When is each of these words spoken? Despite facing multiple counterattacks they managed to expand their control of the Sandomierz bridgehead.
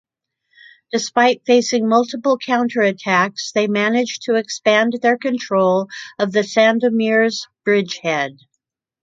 Despite 0.91 1.45
facing 1.45 1.87
multiple 1.87 2.39
counterattacks 2.39 3.51
they 3.53 3.67
managed 3.67 4.23
to 4.23 4.33
expand 4.33 4.95
their 5.03 5.15
control 5.15 5.89
of 6.17 6.31
the 6.31 6.39
Sandomierz 6.41 7.45
bridgehead. 7.63 8.39